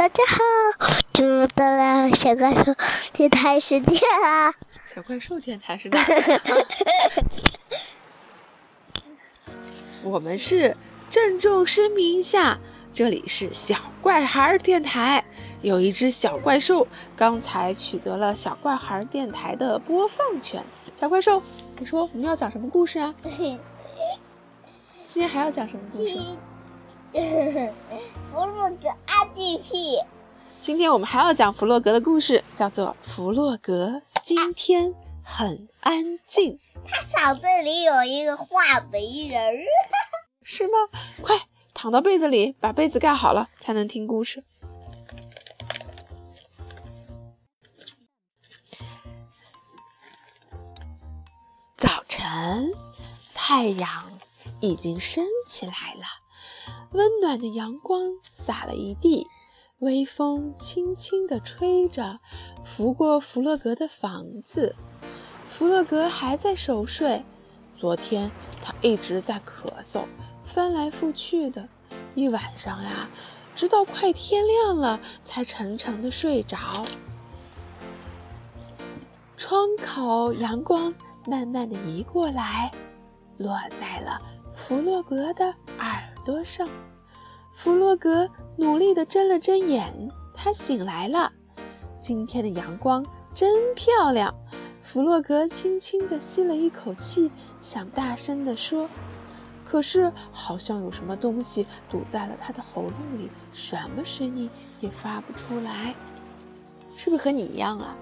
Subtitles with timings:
[0.00, 0.38] 大家好，
[1.22, 2.74] 又到了小怪兽
[3.12, 4.50] 电台时间啦！
[4.86, 6.00] 小怪兽电台时间？
[10.02, 10.74] 我们是
[11.10, 12.56] 郑重声明一下，
[12.94, 15.22] 这里是小怪孩电台。
[15.60, 20.64] 有一只小怪兽刚才取得了小怪孩电台的播放权。
[20.98, 21.42] 小怪兽，
[21.78, 23.14] 你说我们要讲什么故事啊？
[25.06, 26.16] 今天还要讲什么故事？
[28.30, 30.04] 弗洛格 RGP。
[30.60, 36.56] 今天我们还要讲弗洛格的故事，叫做《弗洛格今天很安静》。
[36.86, 39.58] 他嗓子里有一个画眉人儿，
[40.44, 40.72] 是吗？
[41.20, 41.36] 快
[41.74, 44.44] 躺到被子里，把被子盖好了，才能听故事。
[51.76, 52.70] 早晨，
[53.34, 54.20] 太阳
[54.60, 56.04] 已经升起来了，
[56.92, 58.02] 温暖的阳光
[58.44, 59.26] 洒了一地。
[59.78, 62.20] 微风轻轻地吹着，
[62.66, 64.76] 拂过弗洛格的房子。
[65.48, 67.24] 弗洛格还在熟睡。
[67.78, 68.30] 昨天
[68.62, 70.04] 他一直在咳嗽，
[70.44, 71.66] 翻来覆去的，
[72.14, 73.08] 一晚上呀，
[73.54, 76.84] 直到快天亮了才沉沉的睡着。
[79.38, 80.92] 窗口阳光
[81.26, 82.70] 慢慢的移过来，
[83.38, 84.18] 落在了
[84.54, 85.46] 弗洛格的
[85.78, 86.68] 耳朵上。
[87.54, 91.32] 弗洛格努力地睁了睁眼，他醒来了。
[92.00, 93.04] 今天的阳光
[93.34, 94.34] 真漂亮。
[94.82, 98.88] 弗洛格轻轻地吸了一口气，想大声地说，
[99.64, 105.94] 可是好像有什么东西堵在了他的喉咙里，什么声音也发不出来。
[106.96, 107.96] 是不是和你一样啊？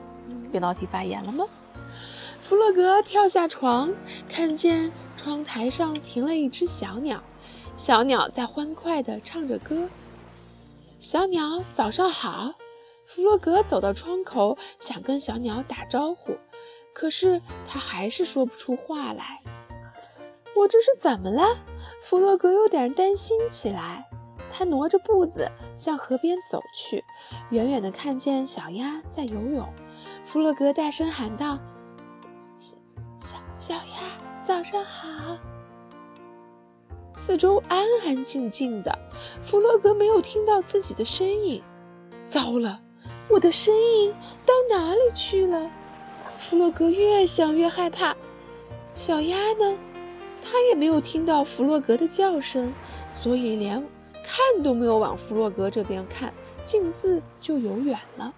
[0.50, 1.44] 扁桃体发炎了吗？
[2.40, 3.92] 弗洛格跳下床，
[4.28, 7.22] 看见窗台上停了一只小鸟。
[7.76, 9.88] 小鸟在欢快地唱着歌。
[10.98, 12.54] 小鸟早上好，
[13.06, 16.36] 弗洛格走到窗口，想跟小鸟打招呼，
[16.92, 19.40] 可是他还是说不出话来。
[20.56, 21.56] 我这是怎么了？
[22.02, 24.04] 弗洛格有点担心起来。
[24.50, 27.04] 他挪着步子向河边走去，
[27.50, 29.68] 远远地看见小鸭在游泳。
[30.24, 31.58] 弗洛格大声喊道
[33.20, 35.36] ：“小小鸭，早上好。”
[37.28, 38.98] 四周安安静静的，
[39.44, 41.62] 弗洛格没有听到自己的声音。
[42.24, 42.80] 糟了，
[43.28, 44.14] 我的声音
[44.46, 45.70] 到哪里去了？
[46.38, 48.16] 弗洛格越想越害怕。
[48.94, 49.76] 小鸭呢？
[50.42, 52.72] 它也没有听到弗洛格的叫声，
[53.20, 53.78] 所以连
[54.24, 56.32] 看都没有往弗洛格这边看，
[56.64, 58.32] 径自就游远了。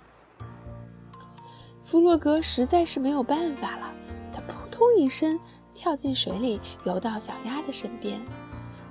[1.86, 3.92] 弗洛格实在是没有办法了，
[4.32, 5.38] 他扑通一声
[5.76, 8.20] 跳进水里，游到小鸭的身边。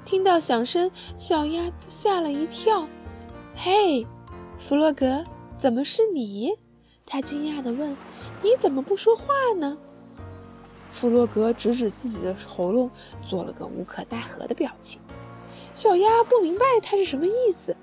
[0.09, 0.89] 听到响声，
[1.19, 2.87] 小鸭子吓了一跳。
[3.55, 4.07] “嘿，
[4.57, 5.23] 弗洛格，
[5.55, 6.51] 怎么是你？”
[7.05, 7.95] 他惊讶地问。
[8.41, 9.25] “你怎么不说话
[9.55, 9.77] 呢？”
[10.91, 12.89] 弗洛格指指自己的喉咙，
[13.23, 14.99] 做了个无可奈何的表情。
[15.75, 17.77] 小鸭不明白他是什么意思。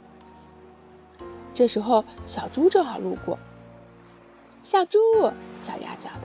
[1.54, 3.38] 这时候，小猪正好路过。
[4.64, 4.98] “小猪，
[5.62, 6.22] 小鸭叫道，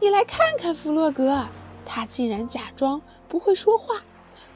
[0.00, 1.44] 你来看看弗洛格，
[1.84, 3.96] 他竟然假装不会说话。”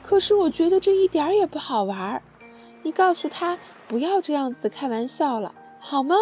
[0.06, 2.22] 可是我觉得这一点也不好玩儿，
[2.84, 3.58] 你告诉他
[3.88, 6.14] 不要这样子开玩笑了，好吗？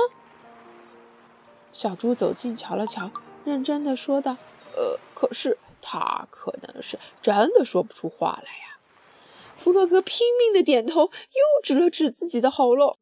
[1.71, 3.11] 小猪走近瞧了瞧，
[3.45, 4.39] 认真的说道
[4.75, 8.79] ：“呃，可是他可能是真的说不出话来呀。”
[9.55, 12.97] 弗洛格拼命的点头，又指了指自己的喉咙。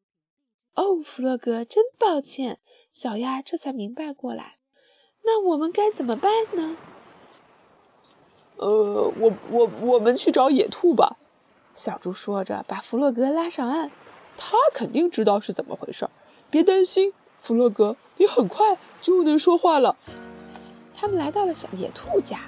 [0.75, 2.59] 哦，弗洛格，真抱歉。
[2.93, 4.59] 小鸭这才明白过来，
[5.23, 6.77] 那我们该怎么办呢？
[8.57, 11.17] 呃，我我我们去找野兔吧。”
[11.75, 13.91] 小猪说着，把弗洛格拉上岸。
[14.37, 16.09] 他肯定知道是怎么回事。
[16.51, 19.97] 别担心，弗洛格，你很快就能说话了。
[20.95, 22.41] 他们来到了小野兔家，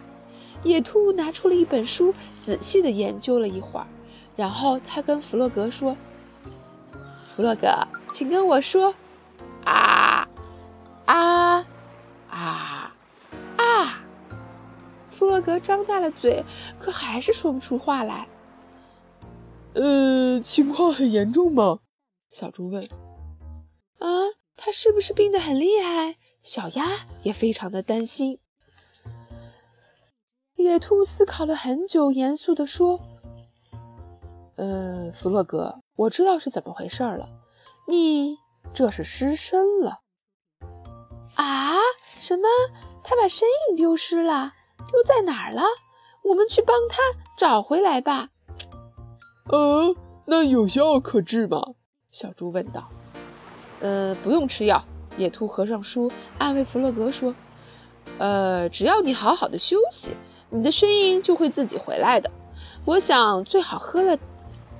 [0.63, 3.87] 野兔拿出了一本书，仔细的研究了一会儿，
[4.37, 5.97] 然后他跟弗洛格说
[7.35, 7.69] ：“弗洛格，
[8.13, 8.95] 请跟我说，
[9.65, 9.73] 啊
[15.45, 16.43] 格张大了嘴，
[16.81, 18.27] 可还是说不出话来。
[19.75, 21.81] 呃，情况很严重吗？
[22.31, 22.83] 小猪问。
[23.99, 24.09] 啊，
[24.57, 26.17] 他是不是病得很厉害？
[26.43, 26.87] 小鸭
[27.23, 28.39] 也非常的担心。
[30.57, 33.01] 野兔思考了很久，严肃地说
[34.57, 37.29] ：“呃，弗洛格，我知道是怎么回事了。
[37.89, 38.39] 你
[38.73, 40.01] 这是失身了。
[41.35, 41.75] 啊？
[42.19, 42.49] 什么？
[43.03, 44.53] 他把身影丢失了？”
[44.95, 45.63] 丢在哪儿了？
[46.23, 46.99] 我们去帮他
[47.37, 48.29] 找回来吧。
[49.51, 49.93] 呃，
[50.27, 51.61] 那有药可治吗？
[52.13, 52.89] 小猪问道。
[53.81, 54.85] 呃，不用吃药。
[55.17, 57.35] 野兔合上书，安慰弗洛格说
[58.19, 60.13] ：“呃，只要你好好的休息，
[60.51, 62.31] 你的声音就会自己回来的。
[62.85, 64.17] 我想最好喝了，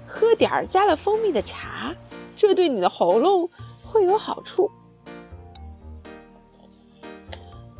[0.07, 1.93] 喝点儿加了蜂蜜的茶，
[2.37, 3.49] 这对你的喉咙
[3.85, 4.71] 会有好处。”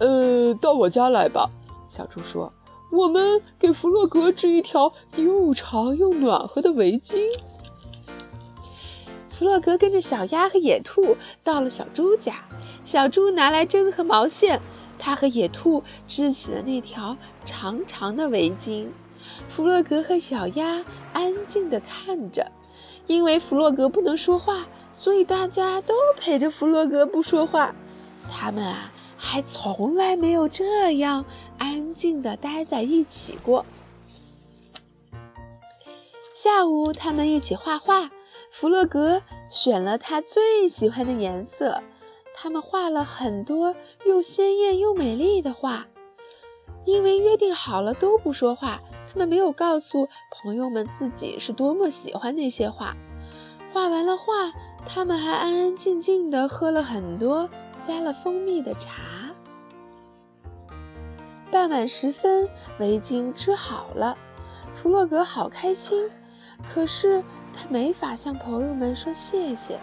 [0.01, 1.49] 呃，到我家来吧，
[1.95, 2.53] 小猪说。
[2.91, 7.19] 我们给弗洛格织一条又长又暖和的围巾。
[9.31, 12.45] 弗洛格跟着小鸭和野兔到了小猪家，
[12.85, 14.61] 小猪拿来针和毛线，
[14.99, 18.89] 他和野兔织起了那条长长的围巾。
[19.49, 22.51] 弗洛格和小鸭安静地看着，
[23.07, 27.73] 因为弗洛格不能说话，所以大家都陪着弗洛格不说话。
[28.29, 28.91] 他们啊。
[29.17, 31.25] 还从来没有这样
[31.95, 33.65] 静地待在一起过。
[36.35, 38.11] 下午，他们一起画画。
[38.51, 41.83] 弗洛格选了他最喜欢的颜色，
[42.37, 43.75] 他们画了很多
[44.05, 45.87] 又鲜艳又美丽的画。
[46.85, 48.81] 因为约定好了都不说话，
[49.11, 52.95] 他们没有告诉朋友们自己是多么喜欢那些画。
[53.73, 54.53] 画完了画，
[54.87, 57.49] 他们还安安静静地喝了很多
[57.87, 59.14] 加了蜂蜜的茶。
[61.55, 62.49] 傍晚时分，
[62.81, 64.19] 围巾织好了，
[64.75, 66.11] 弗洛格好开心。
[66.69, 67.23] 可是
[67.53, 69.79] 他没法向朋友们说谢谢。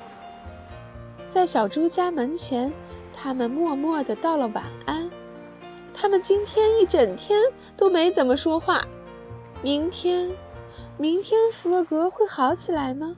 [1.30, 2.74] 在小猪家门前，
[3.16, 5.10] 他们默默地道了晚安。
[5.94, 7.40] 他们今天一整天
[7.78, 8.86] 都没怎么说话。
[9.62, 10.30] 明天，
[10.98, 13.16] 明天弗洛格会好起来吗？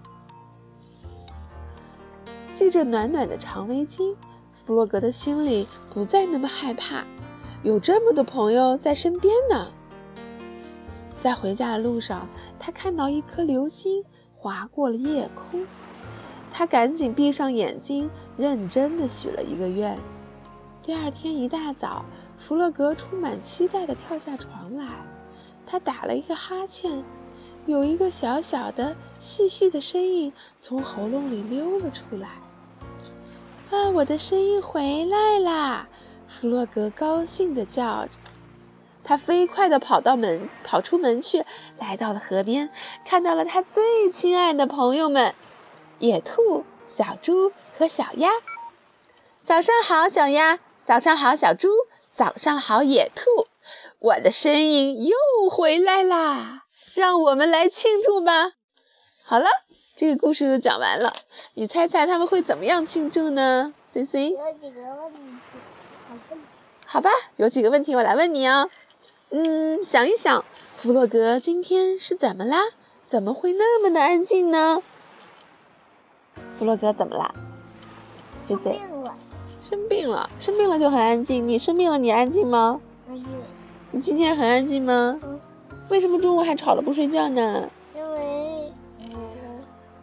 [2.51, 4.15] 系着暖暖的长围巾，
[4.63, 7.03] 弗洛格的心里不再那么害怕。
[7.63, 9.71] 有这么多朋友在身边呢。
[11.17, 12.27] 在回家的路上，
[12.59, 14.03] 他看到一颗流星
[14.35, 15.65] 划过了夜空，
[16.51, 19.97] 他赶紧闭上眼睛，认真的许了一个愿。
[20.81, 22.03] 第二天一大早，
[22.37, 24.85] 弗洛格充满期待的跳下床来，
[25.65, 27.01] 他打了一个哈欠，
[27.65, 32.27] 有一个小小的、细细的声音从喉咙里溜了出来。
[33.71, 35.87] 啊，我的声音回来啦！
[36.27, 38.11] 弗洛格高兴地叫着，
[39.03, 41.45] 他飞快地跑到门，跑出门去，
[41.77, 42.69] 来到了河边，
[43.05, 45.33] 看到了他最亲爱的朋友们——
[45.99, 48.29] 野兔、小猪和小鸭。
[49.43, 50.59] 早上好，小鸭！
[50.83, 51.69] 早上好，小猪！
[52.13, 53.47] 早上好，野兔！
[53.99, 55.15] 我的声音又
[55.49, 56.63] 回来啦！
[56.93, 58.53] 让我们来庆祝吧！
[59.23, 59.45] 好了，
[59.95, 61.13] 这个故事就讲完了。
[61.55, 64.29] 你猜猜他们会怎么样庆祝呢？C C。
[64.29, 65.57] 有几个问题。
[66.85, 68.67] 好吧，有几个问题我来问你啊。
[69.31, 70.45] 嗯，想一想，
[70.77, 72.59] 弗洛格今天是怎么啦？
[73.07, 74.81] 怎么会那么的安静呢？
[76.57, 77.33] 弗洛格怎么啦？
[78.47, 79.15] 生病了。
[79.61, 81.47] 生病了，生病了就很安静。
[81.47, 82.79] 你生病了，你安静吗？
[83.07, 83.31] 安静。
[83.91, 85.17] 你今天很安静吗？
[85.23, 85.39] 嗯。
[85.89, 87.69] 为什么中午还吵了不睡觉呢？
[87.95, 89.09] 因为嗯，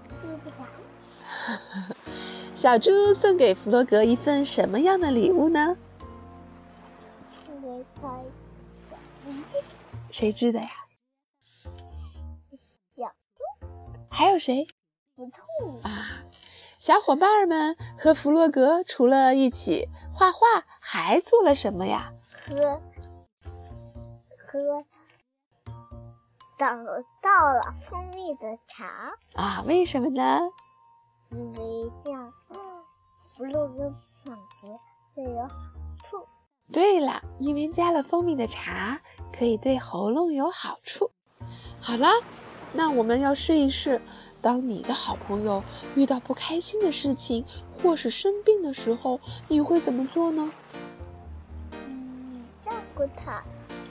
[0.08, 1.94] 睡不着。
[2.54, 5.76] 小猪送给弗洛格一份什么样的礼物呢？
[10.10, 10.70] 谁织的呀？
[12.96, 13.06] 小
[13.36, 13.42] 猪。
[14.10, 14.66] 还有谁？
[15.16, 16.24] 小兔啊！
[16.78, 22.12] 小伙伴们和弗洛格除了一起画画，还做了什么呀？
[22.32, 22.80] 喝
[24.38, 24.84] 喝
[26.58, 26.68] 倒
[27.22, 29.62] 倒了蜂蜜的茶啊？
[29.66, 30.40] 为什么呢？
[31.30, 31.56] 因为
[32.02, 32.32] 这样
[33.36, 33.88] 弗洛格
[34.24, 34.78] 嗓子
[35.14, 35.79] 会有好处。
[36.72, 39.00] 对了，因为加了蜂蜜的茶，
[39.36, 41.10] 可以对喉咙有好处。
[41.80, 42.08] 好了，
[42.72, 44.00] 那我们要试一试，
[44.40, 45.62] 当你的好朋友
[45.96, 47.44] 遇到不开心的事情
[47.82, 50.50] 或是生病的时候，你会怎么做呢？
[51.72, 53.42] 嗯，照顾他。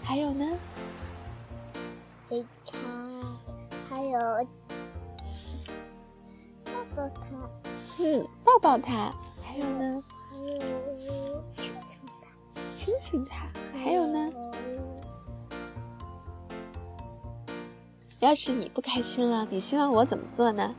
[0.01, 0.57] 还有呢？
[2.29, 2.77] 陪他，
[3.89, 4.19] 还有
[6.63, 7.49] 抱抱他。
[7.99, 9.11] 嗯，抱抱他。
[9.43, 10.03] 还有呢？
[10.29, 10.88] 还有。
[12.89, 13.45] 亲亲他，
[13.77, 14.31] 还有呢？
[18.19, 20.75] 要是你不开心了，你希望我怎么做呢？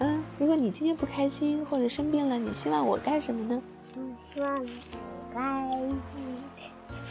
[0.00, 3.62] 嗯，如果你今天不开心或者生病了，你希望我干什么呢？
[3.94, 4.00] 我
[4.34, 4.72] 希望你
[5.32, 6.00] 开心，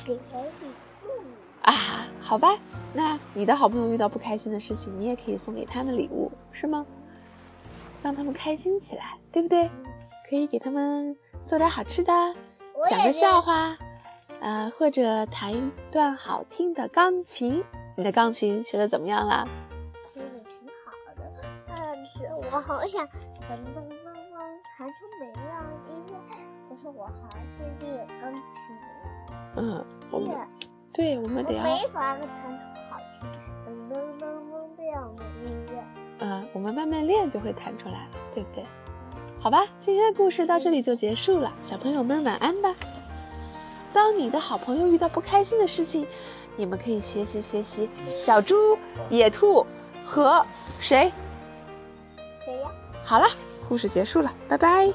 [0.06, 0.68] 给我礼
[1.06, 1.10] 物。
[1.62, 2.60] 啊，好吧，
[2.94, 6.86] 那你的好朋友遇到不开心的事情，你也可以送给他们礼物，是吗？
[8.04, 9.68] 让他们开心起来，对不对？
[10.28, 11.16] 可以给他们
[11.46, 12.12] 做点好吃的，
[12.90, 13.78] 讲个笑话，
[14.40, 17.64] 呃，或者弹一段好听的钢琴。
[17.96, 19.48] 你的钢琴学的怎么样啦？
[20.14, 21.32] 学的挺好的。
[21.68, 24.36] 但是我好想噔噔噔噔
[24.78, 26.14] 弹出美妙的音乐，
[26.68, 28.42] 可是我还现在有钢琴，
[29.58, 30.48] 嗯，我们
[30.92, 32.28] 对，我们得要，我没法弹出
[32.90, 33.30] 好听
[33.64, 35.84] 噔噔噔噔这样的音乐。
[36.20, 38.66] 嗯，我们慢慢练就会弹出来了，对不对？
[39.46, 42.74] 好吧，今天的故事到这里就结束了，小朋友们晚安吧。
[43.94, 46.08] 当你的好朋友遇到不开心的事情，
[46.56, 47.88] 你们可以学习学习
[48.18, 48.76] 小猪、
[49.08, 49.64] 野兔
[50.04, 50.44] 和
[50.80, 51.14] 谁？
[52.44, 52.72] 谁呀？
[53.04, 53.28] 好了，
[53.70, 54.92] 故事结束了，拜拜。